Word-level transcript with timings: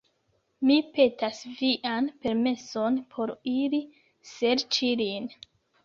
Mi 0.69 0.77
petas 0.95 1.41
vian 1.59 2.09
permeson 2.25 2.99
por 3.15 3.37
iri 3.55 3.87
serĉi 4.35 4.95
lin.” 5.09 5.35